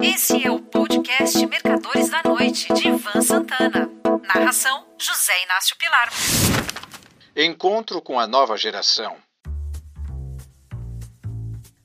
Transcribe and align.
Esse 0.00 0.44
é 0.46 0.50
o 0.50 0.60
podcast 0.60 1.44
Mercadores 1.44 2.08
da 2.08 2.22
Noite, 2.22 2.72
de 2.72 2.86
Ivan 2.86 3.20
Santana. 3.20 3.90
Narração: 4.32 4.84
José 4.96 5.32
Inácio 5.44 5.76
Pilar. 5.76 6.08
Encontro 7.36 8.00
com 8.00 8.20
a 8.20 8.26
nova 8.26 8.56
geração. 8.56 9.16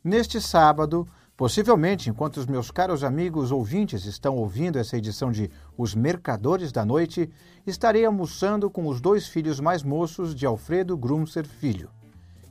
Neste 0.03 0.39
sábado, 0.39 1.07
possivelmente 1.35 2.07
enquanto 2.07 2.37
os 2.37 2.45
meus 2.45 2.69
caros 2.69 3.03
amigos 3.03 3.51
ouvintes 3.51 4.05
estão 4.05 4.35
ouvindo 4.35 4.77
essa 4.77 4.95
edição 4.95 5.31
de 5.31 5.49
Os 5.75 5.95
Mercadores 5.95 6.71
da 6.71 6.85
Noite, 6.85 7.31
estarei 7.65 8.05
almoçando 8.05 8.69
com 8.69 8.87
os 8.87 9.01
dois 9.01 9.27
filhos 9.27 9.59
mais 9.59 9.81
moços 9.81 10.35
de 10.35 10.45
Alfredo 10.45 10.95
Grumser 10.95 11.47
Filho, 11.47 11.89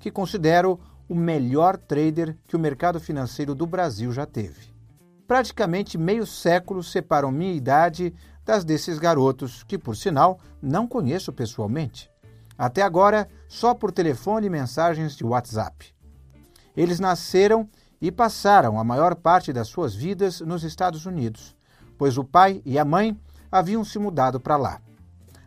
que 0.00 0.10
considero 0.10 0.80
o 1.08 1.14
melhor 1.14 1.76
trader 1.76 2.36
que 2.48 2.56
o 2.56 2.58
mercado 2.58 2.98
financeiro 2.98 3.54
do 3.54 3.66
Brasil 3.66 4.10
já 4.10 4.26
teve. 4.26 4.71
Praticamente 5.32 5.96
meio 5.96 6.26
século 6.26 6.82
separam 6.82 7.32
minha 7.32 7.54
idade 7.54 8.14
das 8.44 8.66
desses 8.66 8.98
garotos, 8.98 9.62
que, 9.62 9.78
por 9.78 9.96
sinal, 9.96 10.38
não 10.60 10.86
conheço 10.86 11.32
pessoalmente. 11.32 12.10
Até 12.58 12.82
agora, 12.82 13.26
só 13.48 13.72
por 13.72 13.90
telefone 13.90 14.48
e 14.48 14.50
mensagens 14.50 15.16
de 15.16 15.24
WhatsApp. 15.24 15.94
Eles 16.76 17.00
nasceram 17.00 17.66
e 17.98 18.12
passaram 18.12 18.78
a 18.78 18.84
maior 18.84 19.14
parte 19.14 19.54
das 19.54 19.68
suas 19.68 19.94
vidas 19.94 20.42
nos 20.42 20.64
Estados 20.64 21.06
Unidos, 21.06 21.56
pois 21.96 22.18
o 22.18 22.24
pai 22.24 22.60
e 22.66 22.78
a 22.78 22.84
mãe 22.84 23.18
haviam 23.50 23.82
se 23.86 23.98
mudado 23.98 24.38
para 24.38 24.58
lá. 24.58 24.82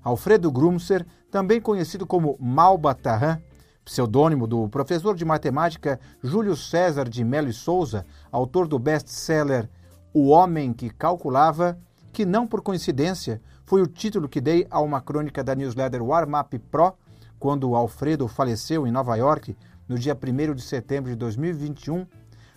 Alfredo 0.04 0.52
Grumser, 0.52 1.06
também 1.30 1.62
conhecido 1.62 2.08
como 2.08 2.36
Malbatarran, 2.40 3.40
pseudônimo 3.86 4.48
do 4.48 4.68
professor 4.68 5.16
de 5.16 5.24
matemática 5.24 6.00
Júlio 6.22 6.56
César 6.56 7.08
de 7.08 7.24
Melo 7.24 7.48
e 7.48 7.54
Souza, 7.54 8.04
autor 8.32 8.68
do 8.68 8.80
best-seller 8.80 9.70
O 10.12 10.30
Homem 10.30 10.74
que 10.74 10.90
Calculava, 10.90 11.78
que 12.12 12.26
não 12.26 12.48
por 12.48 12.62
coincidência 12.62 13.40
foi 13.64 13.82
o 13.82 13.88
título 13.88 14.28
que 14.28 14.42
dei 14.42 14.66
a 14.72 14.82
uma 14.82 15.00
crônica 15.00 15.44
da 15.44 15.56
newsletter 15.56 16.04
Warmap 16.04 16.54
Pro, 16.72 16.94
quando 17.40 17.76
Alfredo 17.76 18.28
faleceu 18.28 18.88
em 18.88 18.92
Nova 18.92 19.16
York 19.16 19.56
no 19.88 20.00
dia 20.00 20.18
1 20.20 20.56
de 20.56 20.64
setembro 20.64 21.12
de 21.12 21.16
2021, 21.16 22.08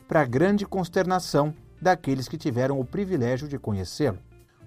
para 0.06 0.24
grande 0.24 0.64
consternação 0.64 1.54
daqueles 1.80 2.26
que 2.26 2.38
tiveram 2.38 2.80
o 2.80 2.84
privilégio 2.84 3.46
de 3.46 3.58
conhecê-lo. 3.58 4.18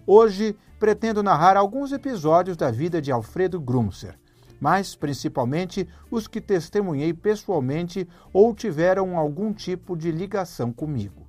Hoje 0.06 0.56
pretendo 0.80 1.24
narrar 1.24 1.58
alguns 1.58 1.92
episódios 1.92 2.56
da 2.56 2.70
vida 2.70 3.02
de 3.02 3.12
Alfredo 3.12 3.60
Grumser, 3.60 4.18
mas 4.62 4.96
principalmente 4.96 5.90
os 6.12 6.28
que 6.28 6.40
testemunhei 6.40 7.16
pessoalmente 7.16 8.08
ou 8.32 8.54
tiveram 8.54 9.18
algum 9.18 9.52
tipo 9.52 9.98
de 9.98 10.12
ligação 10.12 10.72
comigo. 10.72 11.28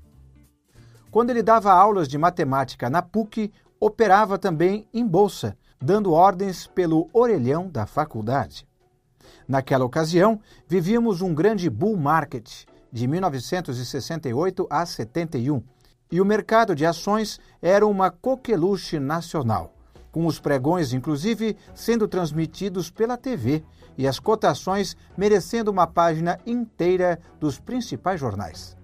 Quando 1.10 1.30
ele 1.30 1.42
dava 1.42 1.72
aulas 1.72 2.06
de 2.06 2.18
matemática 2.18 2.90
na 2.90 3.00
PUC, 3.00 3.50
operava 3.80 4.38
também 4.38 4.86
em 4.92 5.06
bolsa, 5.06 5.56
dando 5.80 6.12
ordens 6.12 6.66
pelo 6.66 7.08
orelhão 7.12 7.70
da 7.70 7.86
faculdade. 7.86 8.68
Naquela 9.48 9.84
ocasião, 9.84 10.38
vivíamos 10.68 11.22
um 11.22 11.34
grande 11.34 11.70
bull 11.70 11.96
market 11.96 12.64
de 12.92 13.08
1968 13.08 14.66
a 14.68 14.84
71, 14.84 15.62
e 16.10 16.20
o 16.20 16.24
mercado 16.24 16.74
de 16.74 16.84
ações 16.84 17.40
era 17.62 17.86
uma 17.86 18.10
coqueluche 18.10 19.00
nacional 19.00 19.72
com 20.12 20.26
os 20.26 20.38
pregões, 20.38 20.92
inclusive, 20.92 21.56
sendo 21.74 22.06
transmitidos 22.06 22.90
pela 22.90 23.16
TV 23.16 23.64
e 23.96 24.06
as 24.06 24.20
cotações 24.20 24.94
merecendo 25.16 25.70
uma 25.70 25.86
página 25.86 26.38
inteira 26.46 27.18
dos 27.40 27.58
principais 27.58 28.20
jornais. 28.20 28.76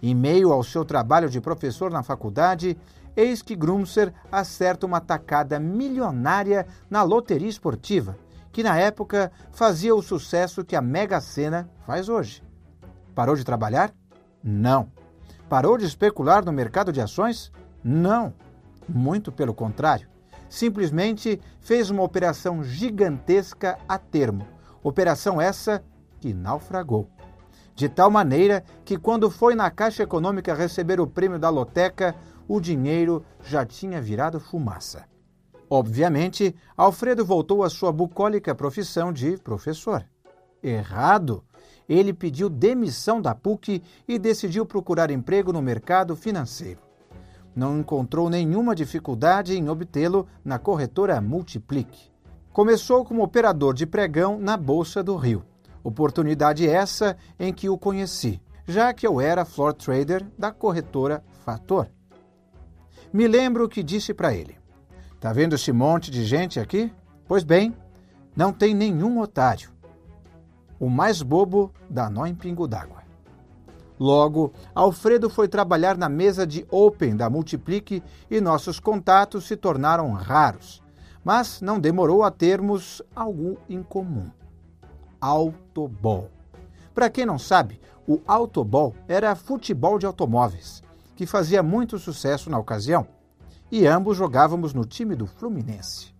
Em 0.00 0.14
meio 0.14 0.52
ao 0.52 0.62
seu 0.62 0.84
trabalho 0.84 1.28
de 1.28 1.40
professor 1.40 1.90
na 1.90 2.02
faculdade, 2.02 2.78
eis 3.16 3.42
que 3.42 3.56
Grumser 3.56 4.14
acerta 4.30 4.86
uma 4.86 5.00
tacada 5.00 5.58
milionária 5.58 6.66
na 6.88 7.02
loteria 7.02 7.48
esportiva, 7.48 8.16
que 8.52 8.62
na 8.62 8.78
época 8.78 9.30
fazia 9.52 9.94
o 9.94 10.02
sucesso 10.02 10.64
que 10.64 10.76
a 10.76 10.80
Mega 10.80 11.20
Sena 11.20 11.68
faz 11.84 12.08
hoje. 12.08 12.42
Parou 13.14 13.36
de 13.36 13.44
trabalhar? 13.44 13.92
Não. 14.42 14.90
Parou 15.48 15.76
de 15.76 15.84
especular 15.84 16.44
no 16.44 16.52
mercado 16.52 16.92
de 16.92 17.00
ações? 17.00 17.52
Não. 17.84 18.32
Muito 18.88 19.30
pelo 19.30 19.52
contrário 19.52 20.09
simplesmente 20.50 21.40
fez 21.60 21.88
uma 21.88 22.02
operação 22.02 22.62
gigantesca 22.62 23.78
a 23.88 23.96
termo. 23.96 24.46
Operação 24.82 25.40
essa 25.40 25.82
que 26.18 26.34
naufragou. 26.34 27.08
De 27.74 27.88
tal 27.88 28.10
maneira 28.10 28.62
que, 28.84 28.98
quando 28.98 29.30
foi 29.30 29.54
na 29.54 29.70
Caixa 29.70 30.02
Econômica 30.02 30.52
receber 30.52 31.00
o 31.00 31.06
prêmio 31.06 31.38
da 31.38 31.48
loteca, 31.48 32.14
o 32.46 32.60
dinheiro 32.60 33.24
já 33.42 33.64
tinha 33.64 34.02
virado 34.02 34.40
fumaça. 34.40 35.06
Obviamente, 35.70 36.54
Alfredo 36.76 37.24
voltou 37.24 37.62
à 37.62 37.70
sua 37.70 37.92
bucólica 37.92 38.54
profissão 38.54 39.12
de 39.12 39.38
professor. 39.38 40.04
Errado! 40.62 41.44
Ele 41.88 42.12
pediu 42.12 42.48
demissão 42.48 43.20
da 43.20 43.34
PUC 43.34 43.82
e 44.06 44.18
decidiu 44.18 44.66
procurar 44.66 45.10
emprego 45.10 45.52
no 45.52 45.62
mercado 45.62 46.14
financeiro 46.14 46.89
não 47.54 47.78
encontrou 47.78 48.30
nenhuma 48.30 48.74
dificuldade 48.74 49.56
em 49.56 49.68
obtê-lo 49.68 50.26
na 50.44 50.58
corretora 50.58 51.20
Multiplique. 51.20 52.10
Começou 52.52 53.04
como 53.04 53.22
operador 53.22 53.74
de 53.74 53.86
pregão 53.86 54.38
na 54.38 54.56
Bolsa 54.56 55.02
do 55.02 55.16
Rio. 55.16 55.44
Oportunidade 55.82 56.68
essa 56.68 57.16
em 57.38 57.52
que 57.52 57.68
o 57.68 57.78
conheci, 57.78 58.40
já 58.66 58.92
que 58.92 59.06
eu 59.06 59.20
era 59.20 59.44
floor 59.44 59.72
trader 59.72 60.26
da 60.38 60.52
corretora 60.52 61.24
Fator. 61.44 61.88
Me 63.12 63.26
lembro 63.26 63.68
que 63.68 63.82
disse 63.82 64.12
para 64.12 64.34
ele: 64.34 64.56
Tá 65.18 65.32
vendo 65.32 65.54
esse 65.54 65.72
monte 65.72 66.10
de 66.10 66.24
gente 66.24 66.60
aqui? 66.60 66.92
Pois 67.26 67.44
bem, 67.44 67.74
não 68.36 68.52
tem 68.52 68.74
nenhum 68.74 69.20
otário. 69.20 69.70
O 70.78 70.88
mais 70.88 71.22
bobo 71.22 71.72
dá 71.88 72.08
nó 72.08 72.26
em 72.26 72.34
pingo 72.34 72.66
d'água. 72.66 72.99
Logo, 74.00 74.54
Alfredo 74.74 75.28
foi 75.28 75.46
trabalhar 75.46 75.98
na 75.98 76.08
mesa 76.08 76.46
de 76.46 76.66
Open 76.70 77.14
da 77.14 77.28
Multiplique 77.28 78.02
e 78.30 78.40
nossos 78.40 78.80
contatos 78.80 79.46
se 79.46 79.54
tornaram 79.58 80.10
raros. 80.12 80.82
Mas 81.22 81.60
não 81.60 81.78
demorou 81.78 82.24
a 82.24 82.30
termos 82.30 83.02
algo 83.14 83.58
em 83.68 83.82
comum: 83.82 84.30
Autobol. 85.20 86.30
Para 86.94 87.10
quem 87.10 87.26
não 87.26 87.38
sabe, 87.38 87.78
o 88.08 88.22
Autobol 88.26 88.94
era 89.06 89.34
futebol 89.34 89.98
de 89.98 90.06
automóveis, 90.06 90.82
que 91.14 91.26
fazia 91.26 91.62
muito 91.62 91.98
sucesso 91.98 92.48
na 92.48 92.58
ocasião, 92.58 93.06
e 93.70 93.86
ambos 93.86 94.16
jogávamos 94.16 94.72
no 94.72 94.86
time 94.86 95.14
do 95.14 95.26
Fluminense. 95.26 96.14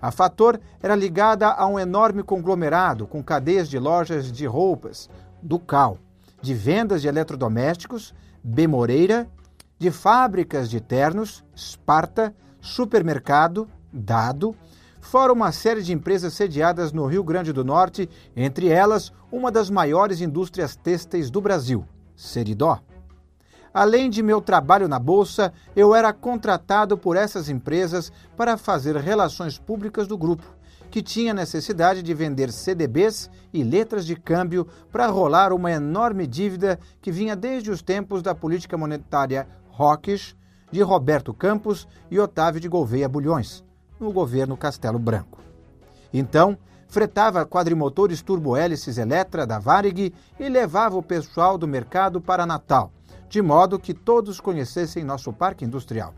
A 0.00 0.10
Fator 0.10 0.58
era 0.82 0.96
ligada 0.96 1.48
a 1.48 1.66
um 1.66 1.78
enorme 1.78 2.22
conglomerado 2.22 3.06
com 3.06 3.22
cadeias 3.22 3.68
de 3.68 3.78
lojas 3.78 4.32
de 4.32 4.46
roupas, 4.46 5.10
Ducal 5.42 5.98
de 6.42 6.52
vendas 6.52 7.00
de 7.00 7.08
eletrodomésticos, 7.08 8.12
B. 8.42 8.66
Moreira, 8.66 9.30
de 9.78 9.90
fábricas 9.90 10.68
de 10.68 10.80
ternos, 10.80 11.44
Sparta, 11.56 12.34
supermercado, 12.60 13.68
Dado, 13.92 14.56
fora 15.00 15.32
uma 15.32 15.52
série 15.52 15.82
de 15.82 15.92
empresas 15.92 16.32
sediadas 16.34 16.92
no 16.92 17.06
Rio 17.06 17.22
Grande 17.22 17.52
do 17.52 17.64
Norte, 17.64 18.08
entre 18.34 18.68
elas 18.68 19.12
uma 19.30 19.50
das 19.50 19.70
maiores 19.70 20.20
indústrias 20.20 20.74
têxteis 20.74 21.30
do 21.30 21.40
Brasil, 21.40 21.86
Seridó. 22.16 22.80
Além 23.72 24.10
de 24.10 24.22
meu 24.22 24.40
trabalho 24.40 24.88
na 24.88 24.98
Bolsa, 24.98 25.52
eu 25.74 25.94
era 25.94 26.12
contratado 26.12 26.96
por 26.98 27.16
essas 27.16 27.48
empresas 27.48 28.12
para 28.36 28.56
fazer 28.56 28.96
relações 28.96 29.58
públicas 29.58 30.06
do 30.06 30.18
grupo 30.18 30.44
que 30.92 31.02
tinha 31.02 31.32
necessidade 31.32 32.02
de 32.02 32.12
vender 32.12 32.52
CDBs 32.52 33.30
e 33.50 33.64
letras 33.64 34.04
de 34.04 34.14
câmbio 34.14 34.68
para 34.92 35.06
rolar 35.06 35.50
uma 35.50 35.72
enorme 35.72 36.26
dívida 36.26 36.78
que 37.00 37.10
vinha 37.10 37.34
desde 37.34 37.70
os 37.70 37.80
tempos 37.80 38.20
da 38.20 38.34
política 38.34 38.76
monetária 38.76 39.48
hawkish 39.78 40.36
de 40.70 40.82
Roberto 40.82 41.32
Campos 41.32 41.88
e 42.10 42.20
Otávio 42.20 42.60
de 42.60 42.68
Gouveia 42.68 43.08
Bulhões, 43.08 43.64
no 43.98 44.12
governo 44.12 44.54
Castelo 44.54 44.98
Branco. 44.98 45.40
Então, 46.12 46.58
fretava 46.88 47.46
quadrimotores 47.46 48.20
turbohélices 48.20 48.98
Eletra 48.98 49.46
da 49.46 49.58
Varig 49.58 50.12
e 50.38 50.46
levava 50.46 50.98
o 50.98 51.02
pessoal 51.02 51.56
do 51.56 51.66
mercado 51.66 52.20
para 52.20 52.44
Natal, 52.44 52.92
de 53.30 53.40
modo 53.40 53.78
que 53.78 53.94
todos 53.94 54.40
conhecessem 54.40 55.04
nosso 55.04 55.32
parque 55.32 55.64
industrial. 55.64 56.12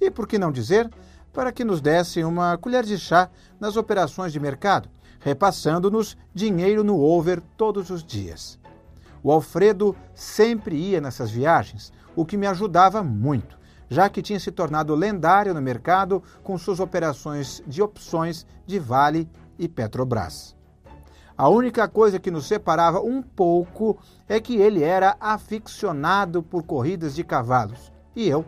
E 0.00 0.10
por 0.10 0.26
que 0.26 0.40
não 0.40 0.50
dizer 0.50 0.90
para 1.32 1.52
que 1.52 1.64
nos 1.64 1.80
dessem 1.80 2.24
uma 2.24 2.56
colher 2.58 2.84
de 2.84 2.98
chá 2.98 3.30
nas 3.58 3.76
operações 3.76 4.32
de 4.32 4.40
mercado, 4.40 4.88
repassando-nos 5.20 6.16
dinheiro 6.34 6.84
no 6.84 7.00
over 7.00 7.40
todos 7.56 7.90
os 7.90 8.04
dias. 8.04 8.58
O 9.22 9.30
Alfredo 9.30 9.96
sempre 10.14 10.76
ia 10.76 11.00
nessas 11.00 11.30
viagens, 11.30 11.92
o 12.14 12.24
que 12.24 12.36
me 12.36 12.46
ajudava 12.46 13.02
muito, 13.02 13.58
já 13.88 14.08
que 14.08 14.20
tinha 14.20 14.40
se 14.40 14.50
tornado 14.50 14.94
lendário 14.94 15.54
no 15.54 15.62
mercado 15.62 16.22
com 16.42 16.58
suas 16.58 16.80
operações 16.80 17.62
de 17.66 17.80
opções 17.80 18.46
de 18.66 18.78
Vale 18.78 19.28
e 19.58 19.68
Petrobras. 19.68 20.56
A 21.36 21.48
única 21.48 21.88
coisa 21.88 22.18
que 22.18 22.30
nos 22.30 22.46
separava 22.46 23.00
um 23.00 23.22
pouco 23.22 23.98
é 24.28 24.38
que 24.40 24.56
ele 24.56 24.82
era 24.82 25.16
aficionado 25.18 26.42
por 26.42 26.62
corridas 26.62 27.14
de 27.14 27.24
cavalos 27.24 27.92
e 28.14 28.28
eu 28.28 28.44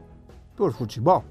por 0.54 0.72
futebol. 0.72 1.24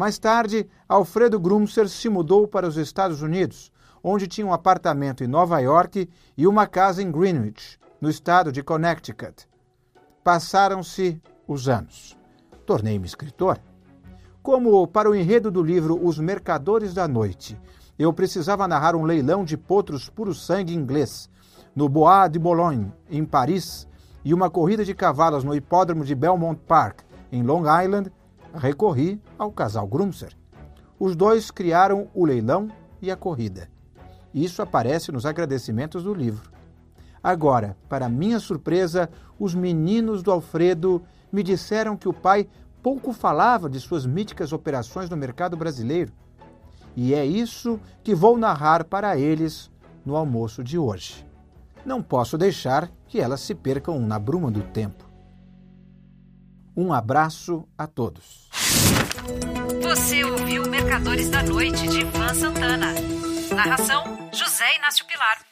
Mais 0.00 0.18
tarde, 0.18 0.66
Alfredo 0.88 1.38
Grumser 1.38 1.86
se 1.86 2.08
mudou 2.08 2.48
para 2.48 2.66
os 2.66 2.78
Estados 2.78 3.20
Unidos, 3.20 3.70
onde 4.02 4.26
tinha 4.26 4.46
um 4.46 4.52
apartamento 4.54 5.22
em 5.22 5.26
Nova 5.26 5.60
York 5.60 6.08
e 6.38 6.46
uma 6.46 6.66
casa 6.66 7.02
em 7.02 7.12
Greenwich, 7.12 7.78
no 8.00 8.08
estado 8.08 8.50
de 8.50 8.62
Connecticut. 8.62 9.46
Passaram-se 10.24 11.20
os 11.46 11.68
anos. 11.68 12.16
Tornei-me 12.64 13.04
escritor. 13.04 13.60
Como 14.42 14.88
para 14.88 15.10
o 15.10 15.14
enredo 15.14 15.50
do 15.50 15.62
livro 15.62 16.02
Os 16.02 16.18
Mercadores 16.18 16.94
da 16.94 17.06
Noite, 17.06 17.60
eu 17.98 18.10
precisava 18.10 18.66
narrar 18.66 18.96
um 18.96 19.04
leilão 19.04 19.44
de 19.44 19.58
potros 19.58 20.08
puro-sangue 20.08 20.74
inglês 20.74 21.28
no 21.76 21.90
Bois 21.90 22.30
de 22.30 22.38
Boulogne, 22.38 22.90
em 23.10 23.22
Paris, 23.22 23.86
e 24.24 24.32
uma 24.32 24.48
corrida 24.48 24.82
de 24.82 24.94
cavalos 24.94 25.44
no 25.44 25.54
hipódromo 25.54 26.06
de 26.06 26.14
Belmont 26.14 26.58
Park, 26.66 27.00
em 27.30 27.42
Long 27.42 27.64
Island, 27.82 28.10
recorri 28.54 29.20
ao 29.38 29.50
casal 29.50 29.86
Grumser. 29.86 30.36
Os 30.98 31.16
dois 31.16 31.50
criaram 31.50 32.08
o 32.14 32.24
leilão 32.24 32.68
e 33.00 33.10
a 33.10 33.16
corrida. 33.16 33.68
Isso 34.34 34.62
aparece 34.62 35.10
nos 35.10 35.26
agradecimentos 35.26 36.04
do 36.04 36.14
livro. 36.14 36.50
Agora, 37.22 37.76
para 37.88 38.08
minha 38.08 38.38
surpresa, 38.38 39.10
os 39.38 39.54
meninos 39.54 40.22
do 40.22 40.30
Alfredo 40.30 41.02
me 41.32 41.42
disseram 41.42 41.96
que 41.96 42.08
o 42.08 42.12
pai 42.12 42.48
pouco 42.82 43.12
falava 43.12 43.68
de 43.68 43.78
suas 43.78 44.06
míticas 44.06 44.52
operações 44.52 45.10
no 45.10 45.16
mercado 45.16 45.56
brasileiro. 45.56 46.12
E 46.96 47.14
é 47.14 47.24
isso 47.24 47.78
que 48.02 48.14
vou 48.14 48.36
narrar 48.36 48.84
para 48.84 49.18
eles 49.18 49.70
no 50.04 50.16
almoço 50.16 50.64
de 50.64 50.78
hoje. 50.78 51.26
Não 51.84 52.02
posso 52.02 52.36
deixar 52.36 52.90
que 53.06 53.20
elas 53.20 53.40
se 53.40 53.54
percam 53.54 53.98
na 53.98 54.18
bruma 54.18 54.50
do 54.50 54.62
tempo. 54.62 55.09
Um 56.80 56.94
abraço 56.94 57.68
a 57.76 57.86
todos. 57.86 58.48
Você 59.82 60.24
ouviu 60.24 60.66
Mercadores 60.66 61.28
da 61.28 61.42
Noite 61.42 61.86
de 61.86 62.00
Ivan 62.00 62.32
Santana. 62.32 62.94
Narração: 63.54 64.30
José 64.32 64.76
Inácio 64.76 65.04
Pilar. 65.04 65.49